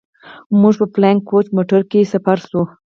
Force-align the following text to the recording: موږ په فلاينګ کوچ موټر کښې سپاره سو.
موږ 0.61 0.73
په 0.79 0.85
فلاينګ 0.93 1.19
کوچ 1.29 1.45
موټر 1.55 1.81
کښې 1.89 2.09
سپاره 2.13 2.41
سو. 2.49 2.61